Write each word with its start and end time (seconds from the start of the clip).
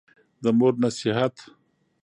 د 0.43 0.45
مور 0.57 0.73
نصېحت 0.83 1.35